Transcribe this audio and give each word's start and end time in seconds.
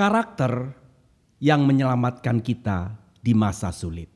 karakter 0.00 0.72
yang 1.44 1.68
menyelamatkan 1.68 2.40
kita 2.40 2.88
di 3.20 3.36
masa 3.36 3.68
sulit. 3.68 4.08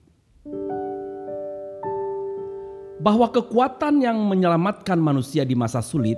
Bahwa 3.04 3.29
kekuatan 3.29 4.00
yang 4.00 4.16
menyelamatkan 4.16 4.96
manusia 4.96 5.44
di 5.44 5.52
masa 5.52 5.84
sulit 5.84 6.16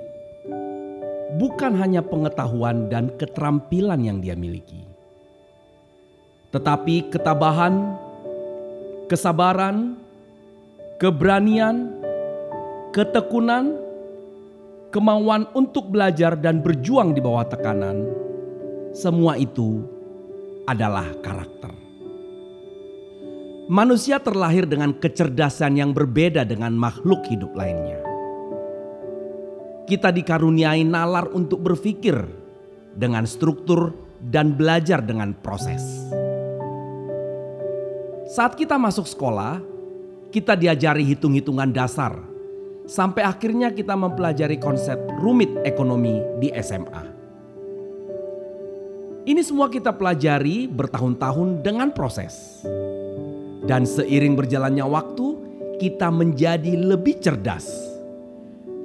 bukan 1.35 1.75
hanya 1.83 1.99
pengetahuan 1.99 2.87
dan 2.87 3.11
keterampilan 3.19 4.07
yang 4.07 4.23
dia 4.23 4.39
miliki, 4.39 4.87
tetapi 6.55 7.11
ketabahan, 7.11 7.99
kesabaran, 9.11 9.99
keberanian, 11.03 11.91
ketekunan, 12.95 13.75
kemauan 14.95 15.51
untuk 15.59 15.91
belajar 15.91 16.39
dan 16.39 16.63
berjuang 16.63 17.11
di 17.11 17.19
bawah 17.19 17.51
tekanan 17.51 18.26
semua 18.97 19.37
itu 19.37 19.85
adalah 20.65 21.05
karakter. 21.21 21.69
Manusia 23.69 24.17
terlahir 24.17 24.65
dengan 24.65 24.97
kecerdasan 24.97 25.77
yang 25.77 25.93
berbeda 25.93 26.49
dengan 26.49 26.73
makhluk 26.73 27.21
hidup 27.29 27.53
lainnya. 27.53 28.01
Kita 29.85 30.09
dikaruniai 30.09 30.81
nalar 30.83 31.29
untuk 31.37 31.61
berpikir 31.61 32.17
dengan 32.97 33.29
struktur 33.29 33.93
dan 34.25 34.57
belajar 34.57 35.05
dengan 35.05 35.37
proses. 35.45 35.85
Saat 38.33 38.57
kita 38.57 38.81
masuk 38.81 39.05
sekolah, 39.05 39.61
kita 40.33 40.57
diajari 40.57 41.05
hitung-hitungan 41.05 41.69
dasar, 41.69 42.17
sampai 42.89 43.29
akhirnya 43.29 43.71
kita 43.77 43.93
mempelajari 43.93 44.57
konsep 44.57 44.97
rumit 45.21 45.53
ekonomi 45.69 46.19
di 46.41 46.51
SMA. 46.59 47.16
Ini 49.27 49.43
semua 49.43 49.67
kita 49.67 49.91
pelajari 49.91 50.71
bertahun-tahun 50.71 51.59
dengan 51.59 51.91
proses. 51.91 52.63
Dan 53.67 53.83
seiring 53.83 54.39
berjalannya 54.39 54.87
waktu, 54.87 55.27
kita 55.83 56.15
menjadi 56.15 56.79
lebih 56.79 57.19
cerdas. 57.19 57.67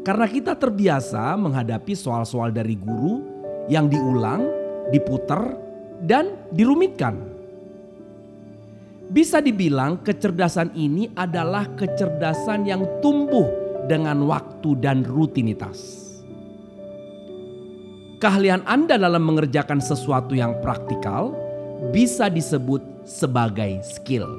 Karena 0.02 0.26
kita 0.26 0.58
terbiasa 0.58 1.38
menghadapi 1.38 1.94
soal-soal 1.94 2.50
dari 2.50 2.74
guru 2.74 3.22
yang 3.70 3.86
diulang, 3.86 4.42
diputar, 4.90 5.54
dan 6.02 6.50
dirumitkan. 6.50 7.22
Bisa 9.14 9.46
dibilang 9.46 10.02
kecerdasan 10.02 10.74
ini 10.74 11.14
adalah 11.14 11.70
kecerdasan 11.78 12.66
yang 12.66 12.82
tumbuh 12.98 13.46
dengan 13.86 14.26
waktu 14.26 14.74
dan 14.82 15.06
rutinitas 15.06 16.01
keahlian 18.22 18.62
Anda 18.70 19.02
dalam 19.02 19.26
mengerjakan 19.26 19.82
sesuatu 19.82 20.38
yang 20.38 20.62
praktikal 20.62 21.34
bisa 21.90 22.30
disebut 22.30 22.80
sebagai 23.04 23.82
skill. 23.82 24.30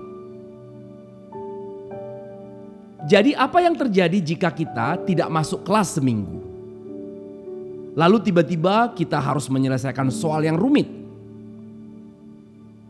Jadi, 3.10 3.34
apa 3.34 3.58
yang 3.58 3.74
terjadi 3.74 4.14
jika 4.22 4.54
kita 4.54 5.02
tidak 5.02 5.26
masuk 5.26 5.66
kelas 5.66 5.98
seminggu? 5.98 6.38
Lalu, 7.98 8.22
tiba-tiba 8.22 8.94
kita 8.94 9.18
harus 9.18 9.50
menyelesaikan 9.50 10.06
soal 10.14 10.46
yang 10.46 10.54
rumit. 10.54 10.86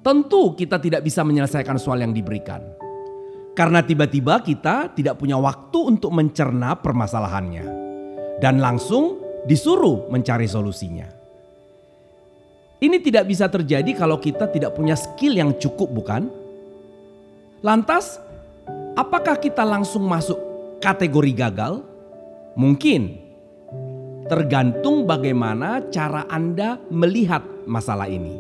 Tentu, 0.04 0.52
kita 0.52 0.76
tidak 0.76 1.00
bisa 1.00 1.24
menyelesaikan 1.24 1.80
soal 1.80 2.04
yang 2.04 2.12
diberikan 2.12 2.60
karena 3.52 3.84
tiba-tiba 3.84 4.40
kita 4.40 4.92
tidak 4.96 5.20
punya 5.20 5.36
waktu 5.36 5.78
untuk 5.96 6.08
mencerna 6.08 6.72
permasalahannya, 6.72 7.64
dan 8.40 8.56
langsung 8.56 9.22
disuruh 9.46 10.08
mencari 10.10 10.46
solusinya. 10.46 11.08
Ini 12.82 12.98
tidak 12.98 13.30
bisa 13.30 13.46
terjadi 13.46 13.94
kalau 13.94 14.18
kita 14.18 14.50
tidak 14.50 14.74
punya 14.74 14.98
skill 14.98 15.38
yang 15.38 15.54
cukup, 15.54 15.86
bukan? 15.94 16.26
Lantas, 17.62 18.18
apakah 18.98 19.38
kita 19.38 19.62
langsung 19.62 20.02
masuk 20.02 20.34
kategori 20.82 21.30
gagal? 21.30 21.78
Mungkin, 22.58 23.22
tergantung 24.26 25.06
bagaimana 25.06 25.86
cara 25.94 26.26
Anda 26.26 26.82
melihat 26.91 27.47
masalah 27.70 28.10
ini. 28.10 28.34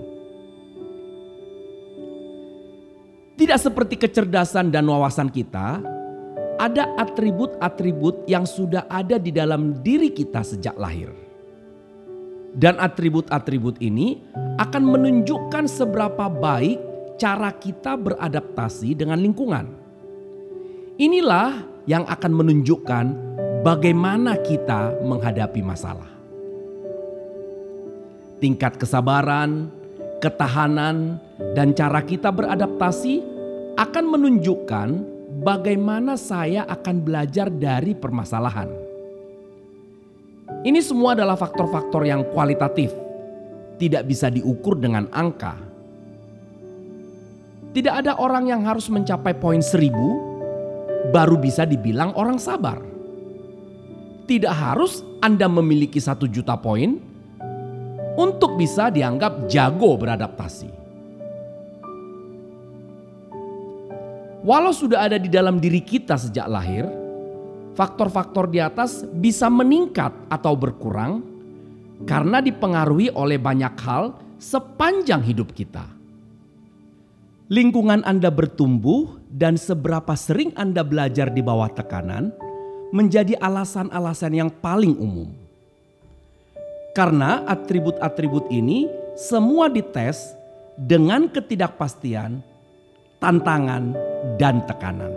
Tidak 3.38 3.58
seperti 3.62 3.94
kecerdasan 3.94 4.74
dan 4.74 4.90
wawasan 4.90 5.30
kita, 5.30 5.78
ada 6.62 6.94
atribut-atribut 6.94 8.30
yang 8.30 8.46
sudah 8.46 8.86
ada 8.86 9.18
di 9.18 9.34
dalam 9.34 9.82
diri 9.82 10.14
kita 10.14 10.46
sejak 10.46 10.78
lahir. 10.78 11.10
Dan 12.54 12.78
atribut-atribut 12.78 13.82
ini 13.82 14.22
akan 14.62 14.82
menunjukkan 14.86 15.66
seberapa 15.66 16.30
baik 16.30 16.78
cara 17.18 17.50
kita 17.50 17.98
beradaptasi 17.98 18.94
dengan 18.94 19.18
lingkungan. 19.18 19.66
Inilah 21.02 21.66
yang 21.90 22.06
akan 22.06 22.30
menunjukkan 22.30 23.04
bagaimana 23.66 24.38
kita 24.38 25.02
menghadapi 25.02 25.64
masalah. 25.64 26.12
Tingkat 28.38 28.78
kesabaran, 28.78 29.72
ketahanan, 30.22 31.18
dan 31.58 31.74
cara 31.74 32.04
kita 32.04 32.30
beradaptasi 32.30 33.22
akan 33.80 34.04
menunjukkan 34.06 35.11
bagaimana 35.42 36.14
saya 36.14 36.62
akan 36.70 36.96
belajar 37.02 37.50
dari 37.50 37.92
permasalahan. 37.98 38.70
Ini 40.62 40.78
semua 40.78 41.18
adalah 41.18 41.34
faktor-faktor 41.34 42.06
yang 42.06 42.22
kualitatif, 42.30 42.94
tidak 43.82 44.06
bisa 44.06 44.30
diukur 44.30 44.78
dengan 44.78 45.10
angka. 45.10 45.58
Tidak 47.72 47.94
ada 48.04 48.20
orang 48.20 48.46
yang 48.46 48.62
harus 48.62 48.86
mencapai 48.86 49.34
poin 49.34 49.58
seribu 49.58 50.20
baru 51.10 51.34
bisa 51.40 51.66
dibilang 51.66 52.14
orang 52.14 52.38
sabar. 52.38 52.78
Tidak 54.28 54.54
harus 54.54 55.02
Anda 55.18 55.50
memiliki 55.50 55.98
satu 55.98 56.30
juta 56.30 56.54
poin 56.54 57.00
untuk 58.14 58.54
bisa 58.60 58.92
dianggap 58.92 59.50
jago 59.50 59.98
beradaptasi. 59.98 60.81
Walau 64.42 64.74
sudah 64.74 65.06
ada 65.06 65.22
di 65.22 65.30
dalam 65.30 65.62
diri 65.62 65.78
kita 65.78 66.18
sejak 66.18 66.50
lahir, 66.50 66.90
faktor-faktor 67.78 68.50
di 68.50 68.58
atas 68.58 69.06
bisa 69.06 69.46
meningkat 69.46 70.10
atau 70.26 70.58
berkurang 70.58 71.22
karena 72.02 72.42
dipengaruhi 72.42 73.14
oleh 73.14 73.38
banyak 73.38 73.74
hal 73.78 74.18
sepanjang 74.42 75.22
hidup 75.22 75.54
kita. 75.54 75.86
Lingkungan 77.52 78.02
Anda 78.02 78.34
bertumbuh 78.34 79.22
dan 79.30 79.54
seberapa 79.54 80.16
sering 80.18 80.50
Anda 80.58 80.82
belajar 80.82 81.30
di 81.30 81.38
bawah 81.38 81.70
tekanan 81.70 82.34
menjadi 82.90 83.38
alasan-alasan 83.38 84.32
yang 84.34 84.50
paling 84.50 84.98
umum. 84.98 85.30
Karena 86.92 87.46
atribut-atribut 87.46 88.50
ini 88.50 88.90
semua 89.14 89.70
dites 89.70 90.34
dengan 90.76 91.28
ketidakpastian, 91.28 92.51
tantangan, 93.22 93.94
dan 94.36 94.66
tekanan. 94.66 95.14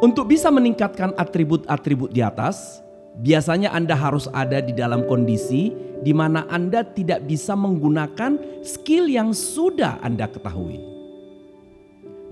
Untuk 0.00 0.32
bisa 0.32 0.48
meningkatkan 0.48 1.12
atribut-atribut 1.16 2.12
di 2.12 2.24
atas, 2.24 2.80
biasanya 3.20 3.72
Anda 3.72 3.92
harus 3.92 4.28
ada 4.32 4.60
di 4.64 4.72
dalam 4.72 5.04
kondisi 5.04 5.72
di 6.00 6.16
mana 6.16 6.48
Anda 6.48 6.80
tidak 6.80 7.28
bisa 7.28 7.52
menggunakan 7.52 8.64
skill 8.64 9.12
yang 9.12 9.36
sudah 9.36 10.00
Anda 10.00 10.24
ketahui. 10.24 10.80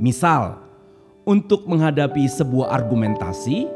Misal, 0.01 0.57
untuk 1.29 1.69
menghadapi 1.69 2.25
sebuah 2.25 2.73
argumentasi, 2.73 3.69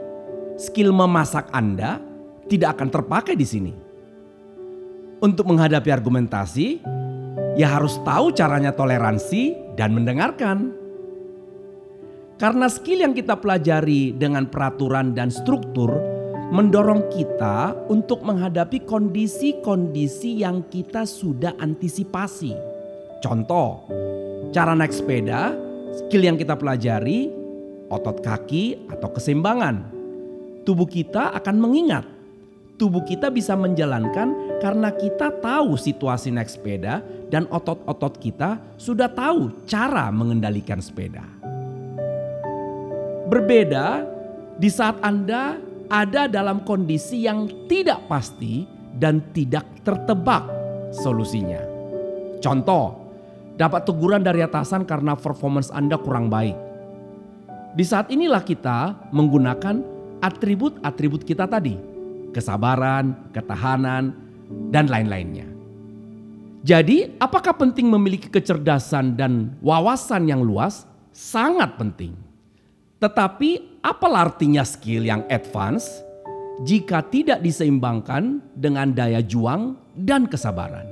skill 0.56 0.88
memasak 0.96 1.52
Anda 1.52 2.00
tidak 2.48 2.80
akan 2.80 2.88
terpakai 2.88 3.36
di 3.36 3.44
sini. 3.44 3.72
Untuk 5.20 5.44
menghadapi 5.52 5.92
argumentasi, 5.92 6.80
ya 7.56 7.68
harus 7.78 8.00
tahu 8.04 8.32
caranya 8.32 8.72
toleransi 8.72 9.74
dan 9.76 9.92
mendengarkan. 9.92 10.72
Karena 12.40 12.66
skill 12.66 13.06
yang 13.06 13.14
kita 13.14 13.38
pelajari 13.38 14.18
dengan 14.18 14.50
peraturan 14.50 15.14
dan 15.14 15.30
struktur 15.30 15.94
mendorong 16.52 17.08
kita 17.08 17.72
untuk 17.88 18.20
menghadapi 18.26 18.84
kondisi-kondisi 18.84 20.44
yang 20.44 20.66
kita 20.68 21.06
sudah 21.08 21.56
antisipasi. 21.56 22.52
Contoh, 23.22 23.86
cara 24.50 24.74
naik 24.74 24.92
sepeda, 24.92 25.54
skill 25.96 26.28
yang 26.28 26.36
kita 26.36 26.58
pelajari, 26.58 27.30
otot 27.88 28.20
kaki 28.20 28.90
atau 28.90 29.08
keseimbangan. 29.14 29.94
Tubuh 30.66 30.90
kita 30.90 31.30
akan 31.38 31.56
mengingat 31.56 32.04
tubuh 32.82 33.06
kita 33.06 33.30
bisa 33.30 33.54
menjalankan 33.54 34.58
karena 34.58 34.90
kita 34.90 35.30
tahu 35.38 35.78
situasi 35.78 36.34
naik 36.34 36.50
sepeda 36.50 36.98
dan 37.30 37.46
otot-otot 37.46 38.18
kita 38.18 38.58
sudah 38.74 39.06
tahu 39.06 39.54
cara 39.70 40.10
mengendalikan 40.10 40.82
sepeda. 40.82 41.22
Berbeda 43.30 44.02
di 44.58 44.66
saat 44.66 44.98
Anda 44.98 45.62
ada 45.86 46.26
dalam 46.26 46.66
kondisi 46.66 47.22
yang 47.22 47.46
tidak 47.70 48.02
pasti 48.10 48.66
dan 48.98 49.22
tidak 49.30 49.62
tertebak 49.86 50.42
solusinya. 50.90 51.62
Contoh, 52.42 52.98
dapat 53.54 53.86
teguran 53.86 54.26
dari 54.26 54.42
atasan 54.42 54.82
karena 54.82 55.14
performance 55.14 55.70
Anda 55.70 55.94
kurang 56.02 56.26
baik. 56.26 56.58
Di 57.78 57.86
saat 57.86 58.10
inilah 58.10 58.42
kita 58.42 59.06
menggunakan 59.14 59.78
atribut-atribut 60.18 61.22
kita 61.22 61.46
tadi, 61.46 61.91
kesabaran, 62.32 63.30
ketahanan, 63.30 64.16
dan 64.72 64.88
lain-lainnya. 64.88 65.46
Jadi, 66.62 67.18
apakah 67.18 67.58
penting 67.58 67.90
memiliki 67.90 68.30
kecerdasan 68.30 69.18
dan 69.18 69.58
wawasan 69.60 70.30
yang 70.30 70.40
luas? 70.46 70.86
Sangat 71.10 71.74
penting. 71.76 72.14
Tetapi, 73.02 73.82
apa 73.82 74.06
artinya 74.14 74.62
skill 74.62 75.02
yang 75.02 75.26
advance 75.26 75.90
jika 76.62 77.02
tidak 77.10 77.42
diseimbangkan 77.42 78.38
dengan 78.54 78.94
daya 78.94 79.18
juang 79.18 79.74
dan 79.98 80.30
kesabaran? 80.30 80.86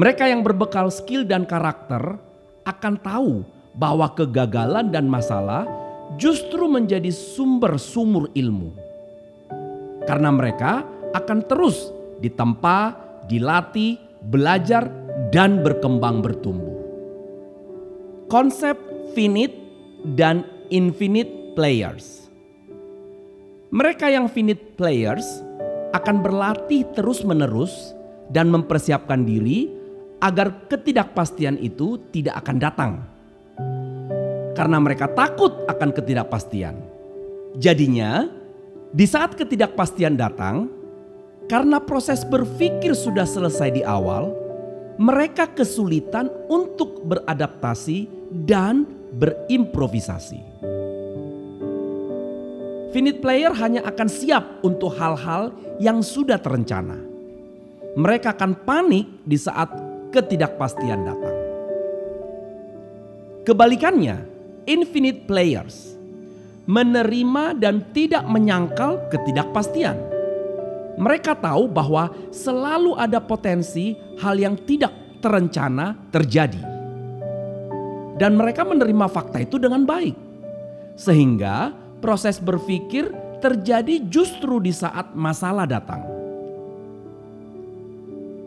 Mereka 0.00 0.32
yang 0.32 0.40
berbekal 0.40 0.88
skill 0.88 1.28
dan 1.28 1.44
karakter 1.44 2.16
akan 2.64 2.94
tahu 3.04 3.44
bahwa 3.76 4.08
kegagalan 4.16 4.88
dan 4.88 5.04
masalah 5.04 5.68
justru 6.16 6.66
menjadi 6.72 7.12
sumber 7.12 7.76
sumur 7.76 8.32
ilmu. 8.32 8.89
Karena 10.10 10.34
mereka 10.34 10.82
akan 11.14 11.46
terus 11.46 11.94
ditempa, 12.18 12.98
dilatih, 13.30 13.94
belajar, 14.26 14.90
dan 15.30 15.62
berkembang 15.62 16.18
bertumbuh. 16.18 16.82
Konsep 18.26 18.74
finite 19.14 19.54
dan 20.18 20.42
infinite 20.66 21.54
players. 21.54 22.26
Mereka 23.70 24.10
yang 24.10 24.26
finite 24.26 24.74
players 24.74 25.46
akan 25.94 26.26
berlatih 26.26 26.90
terus-menerus 26.90 27.94
dan 28.34 28.50
mempersiapkan 28.50 29.22
diri 29.22 29.70
agar 30.18 30.66
ketidakpastian 30.66 31.54
itu 31.62 32.02
tidak 32.10 32.42
akan 32.42 32.56
datang. 32.58 32.92
Karena 34.58 34.82
mereka 34.82 35.06
takut 35.14 35.54
akan 35.70 35.90
ketidakpastian. 35.94 36.74
Jadinya, 37.62 38.39
di 38.90 39.06
saat 39.06 39.38
ketidakpastian 39.38 40.18
datang, 40.18 40.66
karena 41.46 41.78
proses 41.78 42.26
berpikir 42.26 42.90
sudah 42.90 43.22
selesai 43.22 43.70
di 43.70 43.82
awal, 43.86 44.34
mereka 44.98 45.46
kesulitan 45.46 46.26
untuk 46.50 47.06
beradaptasi 47.06 48.10
dan 48.46 48.86
berimprovisasi. 49.14 50.42
Finite 52.90 53.22
player 53.22 53.54
hanya 53.54 53.86
akan 53.86 54.08
siap 54.10 54.58
untuk 54.66 54.90
hal-hal 54.98 55.54
yang 55.78 56.02
sudah 56.02 56.42
terencana. 56.42 56.98
Mereka 57.94 58.34
akan 58.34 58.66
panik 58.66 59.06
di 59.22 59.38
saat 59.38 59.70
ketidakpastian 60.10 61.06
datang. 61.06 61.36
Kebalikannya, 63.46 64.26
infinite 64.66 65.30
players 65.30 65.89
menerima 66.70 67.58
dan 67.58 67.90
tidak 67.90 68.22
menyangkal 68.30 69.10
ketidakpastian 69.10 70.20
mereka 71.00 71.32
tahu 71.32 71.64
bahwa 71.64 72.12
selalu 72.28 72.92
ada 72.92 73.24
potensi 73.24 73.96
hal 74.20 74.36
yang 74.36 74.52
tidak 74.68 74.92
terencana 75.24 75.96
terjadi. 76.12 76.60
Dan 78.20 78.36
mereka 78.36 78.68
menerima 78.68 79.08
fakta 79.08 79.40
itu 79.40 79.56
dengan 79.56 79.88
baik. 79.88 80.12
Sehingga 81.00 81.72
proses 82.04 82.36
berpikir 82.36 83.08
terjadi 83.40 84.04
justru 84.12 84.60
di 84.60 84.76
saat 84.76 85.16
masalah 85.16 85.64
datang. 85.64 86.04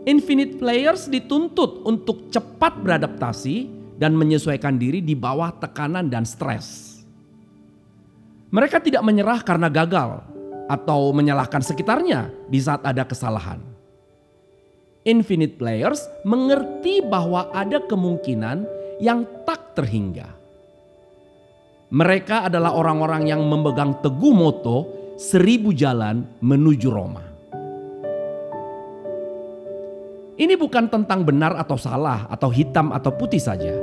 Infinite 0.06 0.62
players 0.62 1.10
dituntut 1.10 1.82
untuk 1.90 2.30
cepat 2.30 2.78
beradaptasi 2.86 3.66
dan 3.98 4.14
menyesuaikan 4.14 4.78
diri 4.78 5.02
di 5.02 5.18
bawah 5.18 5.58
tekanan 5.58 6.06
dan 6.06 6.22
stres. 6.22 6.93
Mereka 8.54 8.86
tidak 8.86 9.02
menyerah 9.02 9.42
karena 9.42 9.66
gagal, 9.66 10.22
atau 10.70 11.12
menyalahkan 11.12 11.66
sekitarnya 11.66 12.30
di 12.48 12.60
saat 12.62 12.86
ada 12.86 13.04
kesalahan. 13.04 13.60
Infinite 15.04 15.60
players 15.60 16.08
mengerti 16.24 17.04
bahwa 17.04 17.52
ada 17.52 17.84
kemungkinan 17.84 18.64
yang 19.04 19.28
tak 19.44 19.76
terhingga. 19.76 20.32
Mereka 21.94 22.48
adalah 22.48 22.74
orang-orang 22.74 23.28
yang 23.28 23.44
memegang 23.44 24.00
teguh 24.00 24.32
moto 24.32 24.88
seribu 25.20 25.76
jalan 25.76 26.24
menuju 26.40 26.90
Roma. 26.90 27.26
Ini 30.34 30.58
bukan 30.58 30.90
tentang 30.90 31.22
benar 31.22 31.54
atau 31.58 31.78
salah 31.78 32.26
atau 32.26 32.50
hitam 32.50 32.90
atau 32.90 33.14
putih 33.14 33.38
saja. 33.38 33.78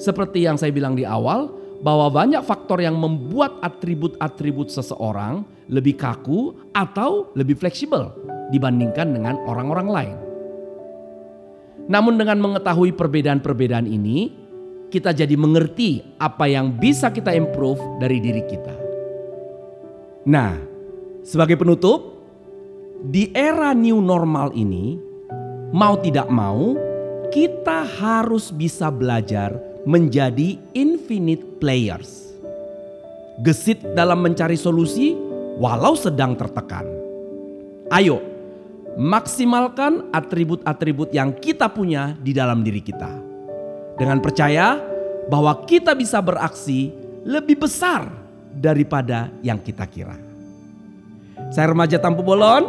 Seperti 0.00 0.48
yang 0.48 0.56
saya 0.56 0.72
bilang 0.72 0.96
di 0.96 1.04
awal, 1.04 1.61
bahwa 1.82 2.06
banyak 2.14 2.46
faktor 2.46 2.78
yang 2.78 2.94
membuat 2.94 3.58
atribut-atribut 3.58 4.70
seseorang 4.70 5.42
lebih 5.66 5.98
kaku 5.98 6.54
atau 6.70 7.34
lebih 7.34 7.58
fleksibel 7.58 8.14
dibandingkan 8.54 9.10
dengan 9.10 9.34
orang-orang 9.44 9.88
lain. 9.90 10.18
Namun 11.90 12.14
dengan 12.14 12.38
mengetahui 12.38 12.94
perbedaan-perbedaan 12.94 13.90
ini, 13.90 14.30
kita 14.94 15.10
jadi 15.10 15.34
mengerti 15.34 16.04
apa 16.22 16.46
yang 16.46 16.78
bisa 16.78 17.10
kita 17.10 17.34
improve 17.34 17.82
dari 17.98 18.22
diri 18.22 18.42
kita. 18.46 18.76
Nah, 20.30 20.54
sebagai 21.26 21.58
penutup, 21.58 22.22
di 23.02 23.34
era 23.34 23.74
new 23.74 23.98
normal 23.98 24.54
ini, 24.54 24.94
mau 25.74 25.98
tidak 25.98 26.30
mau, 26.30 26.78
kita 27.34 27.82
harus 27.82 28.54
bisa 28.54 28.92
belajar 28.94 29.58
menjadi 29.82 30.62
infinite 31.12 31.60
players. 31.60 32.32
Gesit 33.44 33.84
dalam 33.92 34.24
mencari 34.24 34.56
solusi 34.56 35.12
walau 35.60 35.92
sedang 35.92 36.32
tertekan. 36.32 36.88
Ayo, 37.92 38.24
maksimalkan 38.96 40.08
atribut-atribut 40.08 41.12
yang 41.12 41.36
kita 41.36 41.68
punya 41.68 42.16
di 42.16 42.32
dalam 42.32 42.64
diri 42.64 42.80
kita. 42.80 43.12
Dengan 44.00 44.24
percaya 44.24 44.80
bahwa 45.28 45.68
kita 45.68 45.92
bisa 45.92 46.24
beraksi 46.24 46.88
lebih 47.28 47.60
besar 47.60 48.08
daripada 48.56 49.28
yang 49.44 49.60
kita 49.60 49.84
kira. 49.84 50.16
Saya 51.52 51.76
remaja 51.76 52.00
Tampu 52.00 52.24
Bolon, 52.24 52.64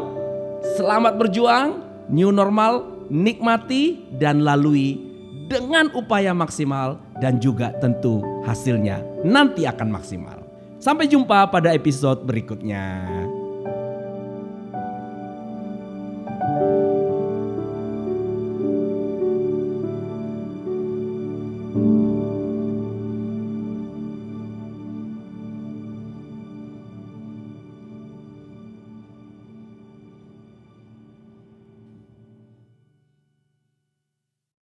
selamat 0.76 1.16
berjuang, 1.16 1.80
new 2.12 2.36
normal, 2.36 3.08
nikmati 3.08 4.04
dan 4.20 4.44
lalui 4.44 5.00
dengan 5.48 5.92
upaya 5.96 6.32
maksimal 6.36 7.00
dan 7.24 7.40
juga 7.40 7.72
tentu 7.80 8.20
hasilnya 8.44 9.00
nanti 9.24 9.64
akan 9.64 9.88
maksimal. 9.96 10.44
Sampai 10.84 11.08
jumpa 11.08 11.48
pada 11.48 11.72
episode 11.72 12.28
berikutnya. 12.28 13.08